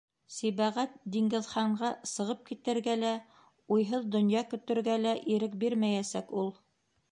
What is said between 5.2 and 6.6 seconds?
ирек бирмәйәсәк ул...